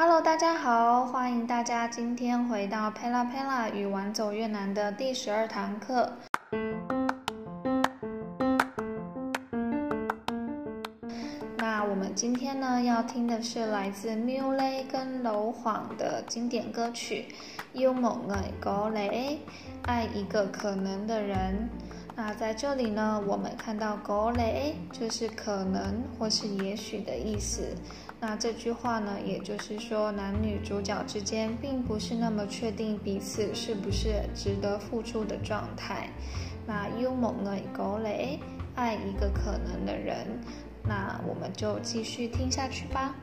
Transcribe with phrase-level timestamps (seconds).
[0.00, 6.12] Hello，大家好，欢迎大家今天回到 Pela Pela 与玩走越南的第十二堂课。
[11.56, 17.24] 那我们今天呢要听的是来自 Muley 跟楼晃的经典歌曲
[17.76, 19.10] 《yêu một người có lẽ》，
[19.82, 21.68] 爱一个可能的人。
[22.14, 27.74] 那在这里呢，我们看到 có lẽ 就是可能或是也许的意思。
[28.20, 36.08] 那这句话呢，也就是说男女主角之间并不是那么确定彼此是不是值得付出的状态。
[36.66, 38.38] 那幽默呢狗雷
[38.74, 40.26] 爱一个可能的人。
[40.82, 43.14] 那我们就继续听下去吧。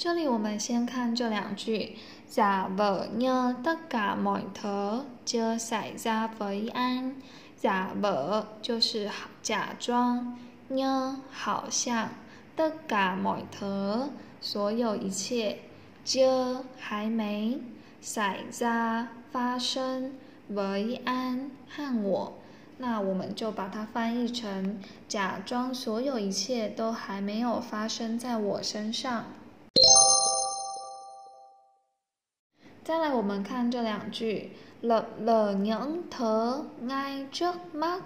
[0.00, 1.94] 这里我们先看这两句，
[2.26, 2.82] 假不
[3.18, 7.16] 呢得噶某一坨，就使得在不安，
[7.54, 9.10] 假不就是
[9.42, 12.08] 假装呢好像
[12.56, 14.08] 得噶某头，
[14.40, 15.58] 所有一切，
[16.02, 17.60] 就还没
[18.00, 20.14] 使得在发生，
[20.48, 20.62] 不
[21.04, 22.38] 安和我，
[22.78, 29.26] 那我们就把它翻译成，假装所有一切都还没有发生在我身上。
[32.90, 38.02] 再来，我们看这两句：lập lờ những thứ ngay trước mắt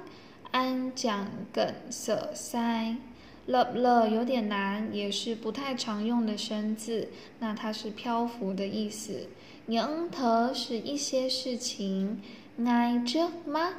[0.51, 2.97] anh chẳng cần sợ sai。
[3.47, 9.29] lập lờ 有点难，也是不太常用的生字，那它是漂浮的意思。
[9.65, 12.21] 娘特是一些事情
[12.61, 13.73] ，ngay trước mắt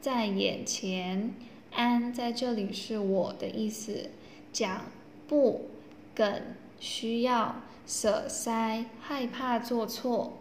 [0.00, 1.34] 在眼前
[1.74, 4.10] ，anh 在这里是我的意思，
[4.52, 4.82] 讲
[5.26, 5.62] 不
[6.14, 6.40] 梗
[6.78, 10.38] 需要，sợ sai 害怕做错。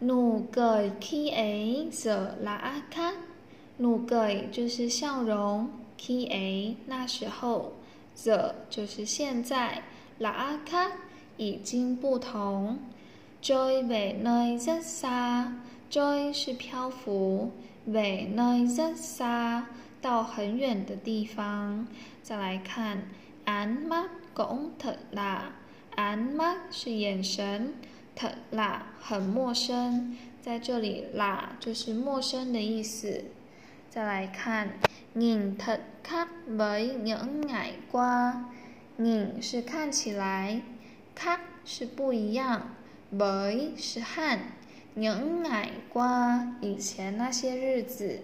[0.00, 3.14] Nụ cười khi ấy giờ là khác。
[3.80, 7.72] nụ cười 就是笑容，khi ấy 那时候
[8.14, 9.82] ，giờ 就是现在
[10.18, 10.92] ，là khác
[11.38, 12.78] 已经不同。
[13.42, 17.52] trôi về nơi rất xa，trôi 是漂浮
[17.86, 19.66] ，về nơi rất xa
[20.02, 21.86] 到很远的地方。
[22.22, 23.02] 再来看
[23.44, 27.72] ，ánh mắt cũng thật lạ，ánh mắt 是眼神
[28.20, 33.24] ，thật lạ 很陌生，在这里 lạ 就是陌生的意思。
[33.88, 34.78] 再来看
[35.14, 40.60] ，nhìn thật khác với những ngày qua，nhìn 是看起来
[41.16, 42.74] ，khác 是不一样
[43.10, 44.38] ，với 是和
[44.94, 48.20] ，những ngày qua 以前那些日子。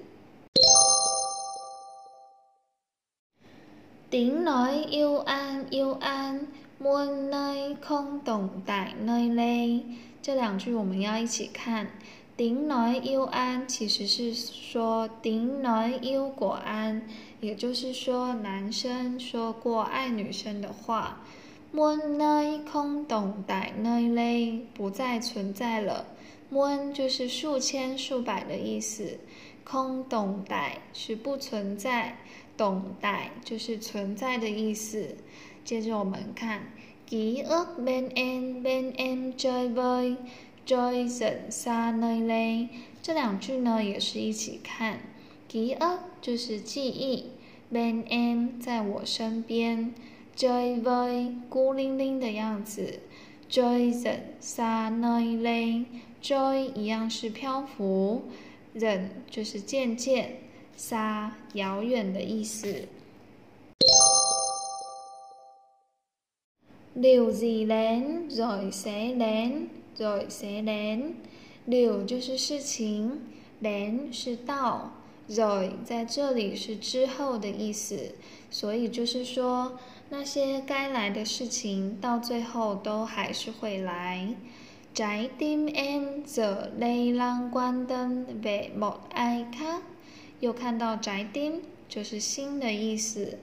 [4.11, 6.47] Tiếng nói yêu anh yêu an
[6.79, 9.83] 门内空洞大内嘞。
[10.21, 11.89] 这两句我们要一起看。
[12.37, 17.09] 顶内幽安其实是说顶内幽果安，
[17.41, 21.23] 也就是说男生说过爱女生的话。
[21.73, 26.05] 门内空洞大内嘞，不再存在了。
[26.51, 29.19] 门就是数千数百的意思，
[29.65, 32.19] 空洞大是不存在，
[32.57, 35.17] 洞大就是存在的意思。
[35.67, 36.61] 接着我们看
[37.09, 40.17] ，ký ức bên em bên em chơi vơi。
[40.65, 42.69] Joy 人沙内嘞，
[43.03, 45.01] 这两句呢也是一起看。
[45.49, 45.77] 记忆
[46.21, 47.31] 就是记忆
[47.73, 49.93] ，Ben M 在我身边
[50.37, 53.01] ，Joy Boy 孤零零的样子。
[53.51, 55.85] Joy 人沙内嘞
[56.23, 58.23] ，Joy 一样是漂浮，
[58.73, 60.37] 人就是渐渐，
[60.77, 62.87] 沙遥远的意思。
[66.96, 71.14] Điều gì đến rồi sẽ đến。rồi sẽ đến。
[71.66, 73.20] 柳就是事情，
[73.62, 74.92] đến 是到，
[75.30, 78.16] rồi 在这里是之后的意思，
[78.50, 79.78] 所以就是说
[80.10, 84.36] 那些该来的事情到最后都还是会来。
[84.94, 89.82] Trái tim em giờ đây lang quan tâm về một ai khác。
[90.40, 93.38] 又看到 trái tim 就是心的意思，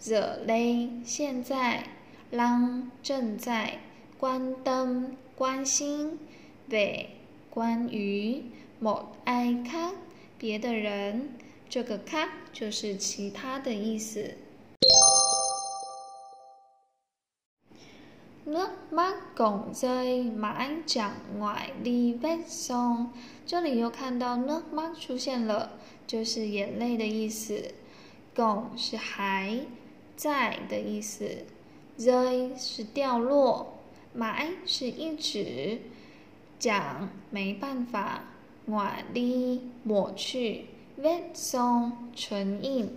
[0.00, 1.84] giờ đây 现在
[2.31, 3.79] 人正在
[4.19, 6.19] 关灯、关心、
[6.69, 7.17] 被
[7.49, 8.43] 关于、
[8.79, 9.95] 某爱看
[10.37, 11.29] 别的人，
[11.67, 14.35] 这个“看”就是其他的意思。
[18.45, 23.07] nước mắt còn rơi mãi chẳng ngoại đi vết son，
[23.45, 25.71] 这里又看到 nước mắt 出现了，
[26.07, 27.73] 就是眼泪的意思。
[28.35, 29.59] còn 是还
[30.15, 31.45] 在的意思。
[31.99, 33.75] ，rơi 是掉落。
[34.11, 35.81] 买是一直，
[36.57, 38.23] 讲没办法，
[38.65, 40.65] 外力抹去
[40.99, 42.89] ，vết son 唇印。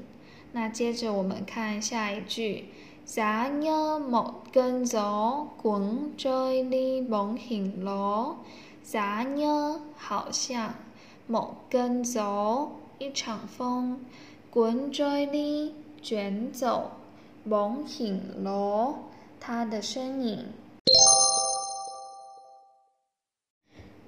[0.52, 2.70] 那接着我们看下一句
[3.04, 8.36] ，giá như một cơn gió cuốn trôi đi bóng hình ló。
[8.82, 10.74] giá như 好像
[11.28, 12.68] ，một cơn gió
[12.98, 13.98] 一场风
[14.50, 15.72] ，cuốn trôi đi
[16.02, 16.90] 卷走
[17.44, 18.94] 梦醒了，
[19.40, 20.46] 他的身影。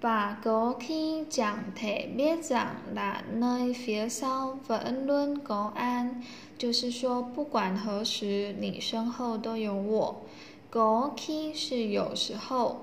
[0.00, 1.86] 把过去讲特
[2.16, 4.74] 别讲啦，奈发烧不
[5.06, 6.22] 论国安，
[6.56, 10.22] 就是说不管何时，你身后都有我。
[10.70, 12.82] 国去是有时候，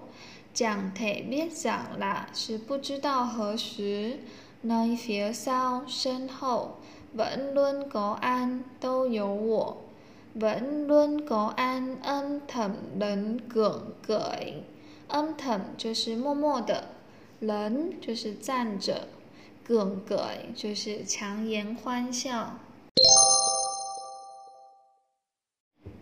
[0.53, 4.19] 讲特别讲啦是不知道何时，
[4.61, 6.77] 奈发烧身后
[7.15, 7.21] 不
[7.53, 9.77] 论国安都有我。
[10.33, 16.83] ，vẫn luôn có an âm thầm đến gượng gởi，âm thầm 就是默默的。
[17.39, 19.07] 人就是站着，
[19.63, 20.19] 梗梗
[20.55, 22.59] 就是强颜欢笑。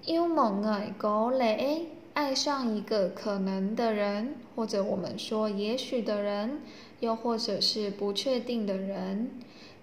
[0.04, 6.62] yêu một người có lẽ 爱上一个可能的人，或者我们说也许的人，
[7.00, 9.40] 又或者是不确定的人。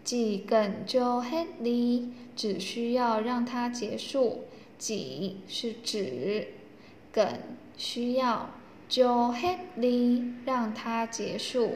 [0.06, 2.04] Chỉ cần cho hết đi
[2.36, 4.44] 只需要让它结束。
[4.78, 6.46] chỉ 是指，
[7.12, 7.26] 梗
[7.76, 8.48] 需要。
[8.88, 11.72] 就黑你让它结束。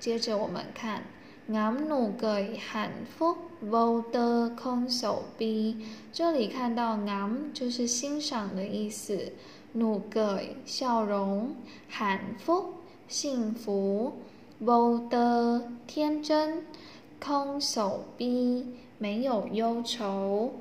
[0.00, 1.02] 接着我们看
[1.50, 5.74] ，ám nụ cười hạnh phúc vô tư không sầu bi。
[6.10, 9.32] 这里看到 ám 就是欣赏的意思
[9.74, 11.54] ，nụ cười 笑容
[11.90, 12.64] ，hạnh phúc
[13.08, 14.12] 幸福
[14.58, 16.64] ，vô tư 天真
[17.20, 18.64] ，không sầu bi
[18.98, 20.52] 没有忧愁。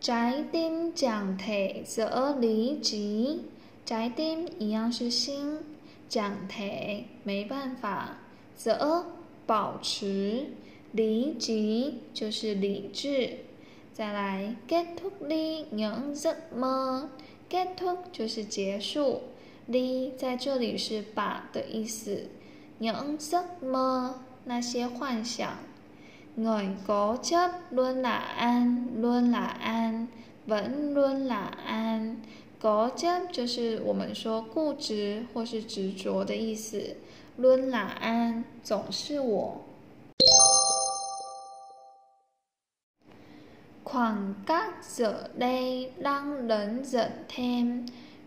[0.00, 3.42] 宅丁讲体则离极，
[3.84, 5.58] 宅丁一样是心，
[6.08, 8.18] 讲体没办法，
[8.56, 9.06] 则
[9.46, 10.46] 保持
[10.92, 13.38] 离极就是理智。
[13.92, 17.10] 再来，get to li 能怎么
[17.50, 19.22] ？get to 就是结束
[19.68, 22.28] ，li 在这里是把的意思，
[22.78, 24.20] 能怎么？
[24.44, 25.58] 那些幻想。
[26.36, 30.06] người cố chấp luôn là an luôn là an
[30.46, 32.16] vẫn luôn là an
[32.60, 36.96] cố chấp 就是我们说固执或是执着的意思
[37.38, 39.64] ，luôn là an 总是我。
[43.82, 47.86] khoảng cách giờ đây đang lớn dần thêm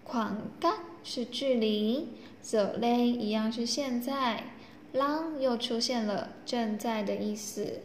[0.10, 2.08] khoảng cách 是距离
[2.42, 4.46] 走嘞一样是现在
[4.92, 7.82] ，đang 又出现了正在的意思。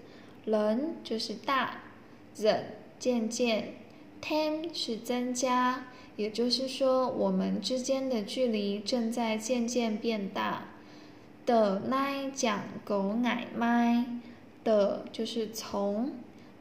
[0.46, 1.82] 人就是大，
[2.36, 3.74] 人渐渐
[4.22, 5.86] ，tem 是增加，
[6.16, 10.68] 也就是说我们之间的距离正在渐渐变大。
[11.44, 14.06] 的奈讲狗奶麦，
[14.64, 16.12] 的就是从，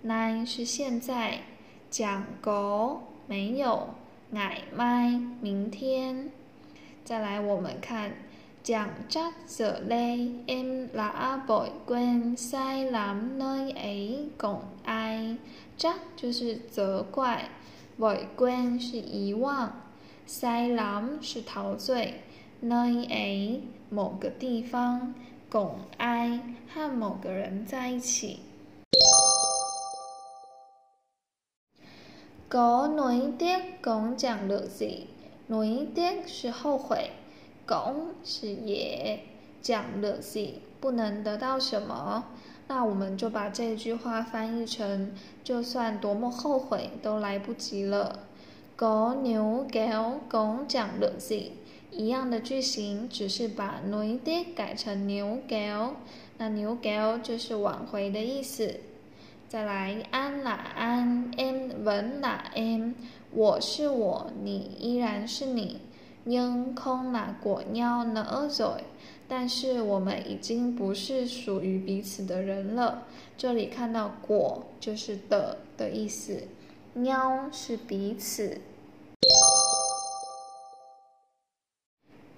[0.02, 1.44] 奈是现在，
[1.90, 3.96] 讲狗没有，
[4.34, 6.32] 乃麦明天。
[7.06, 8.14] 再来，我们看
[8.64, 15.38] 讲扎泽勒因拉阿伯关塞南内诶贡埃
[15.78, 17.50] 扎就是责怪，
[17.96, 19.72] 伯关是遗忘，
[20.26, 22.22] 塞南是陶醉，
[22.62, 23.62] 内诶
[23.92, 25.14] 某个地方。
[25.52, 26.40] 拱哀
[26.74, 28.40] 和某个人在一起。
[32.54, 35.08] Có nuối tiếc cũng chẳng được gì
[35.50, 37.10] nuối tiếc 是后悔。
[37.66, 39.20] 拱是也，
[39.64, 42.26] 讲的是不能得到什么，
[42.68, 48.20] 那我们就把这句话翻译成：就算多么后悔都来不及了。
[48.76, 51.42] 狗牛狗拱讲的是
[51.90, 55.96] 一样的句型，只是把努的改成牛狗，
[56.38, 58.76] 那牛狗就是挽回的意思。
[59.54, 62.96] 再来安啦安，em vẫn là em，
[63.32, 65.80] 我是我，你依然是你。
[66.26, 68.80] 因空啦果鸟呢 rồi，
[69.28, 73.04] 但是我们已经不是属于彼此的人了。
[73.38, 76.48] 这里看到果就是的的意思，
[76.94, 78.60] 鸟是彼此。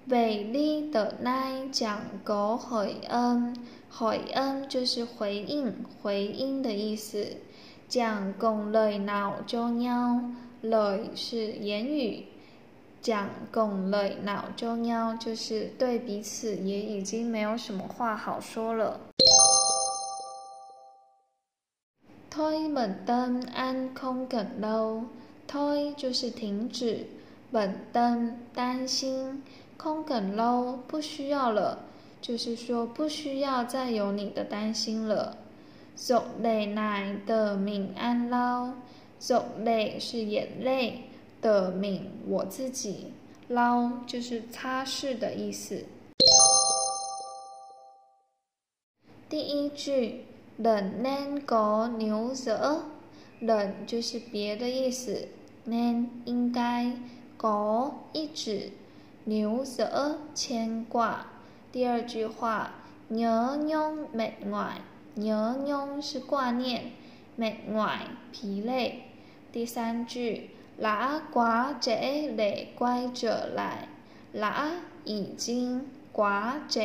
[0.08, 3.56] 美丽的奈讲狗回恩，
[3.90, 7.26] 回恩就是回应、回音的意思。
[7.88, 12.26] 讲共 lời nào cho nhau，lời 是言语。
[13.02, 19.00] 讲共类脑中央，就是对彼此也已经没有什么话好说了。
[22.30, 25.06] Thôi mình tên anh không cần đâu.
[25.48, 27.06] 推就是停止，
[27.50, 29.42] 本灯担心，
[29.76, 31.84] 空梗喽不需要了，
[32.20, 35.36] 就是说不需要再有你的担心了。
[35.94, 38.72] 走泪奶的敏安捞，
[39.18, 41.04] 走泪是眼泪
[41.40, 43.12] 的敏我自己，
[43.48, 45.84] 捞就是擦拭的意思。
[49.28, 50.24] 第一句，
[50.56, 52.84] 冷难狗牛舌，
[53.40, 55.28] 冷就是别的意思，
[55.64, 56.92] 难应该，
[57.36, 58.70] 狗一指，
[59.28, 61.26] 牛舌牵挂。
[61.72, 62.74] 第二句话，
[63.08, 64.80] 牛妞没外，
[65.14, 66.92] 牛妞是挂念，
[67.34, 69.02] 没外疲累。
[69.50, 73.88] 第三句，拉寡者累乖者来，
[74.32, 74.70] 拉
[75.04, 76.80] 已经，寡者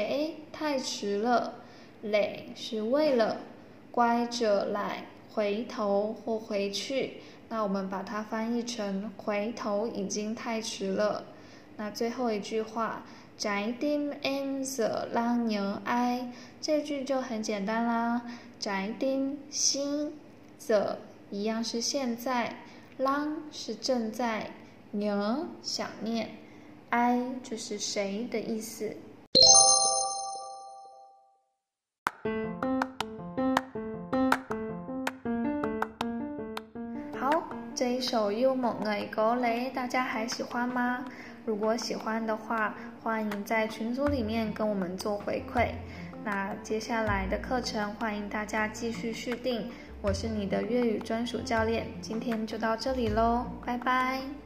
[0.52, 1.54] 太迟了。
[2.02, 3.38] 累是为了
[3.92, 7.18] 乖着来回头或回去，
[7.50, 11.26] 那我们把它翻译成回头已经太迟了。
[11.82, 13.02] 那最后一句话，
[13.40, 18.22] 宅丁 n 则拉牛哀，这句就很简单啦。
[18.60, 20.14] 宅丁心
[20.60, 21.00] 则
[21.32, 22.56] 一样是现在，
[22.98, 24.52] 拉是正在，
[24.92, 26.30] 牛想念，
[26.92, 28.96] 哀就是谁的意思。
[37.74, 41.04] 这一首幽默的歌嘞，大家还喜欢吗？
[41.46, 45.70] 如果喜欢的话，欢迎在群组里面跟我们做回馈。
[46.24, 49.70] 那接下来的课程，欢迎大家继续续订。
[50.02, 54.41] 我是你的粤语专属教练，今天就到这里喽，拜拜。